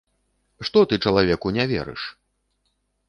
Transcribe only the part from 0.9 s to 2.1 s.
ты чалавеку не верыш?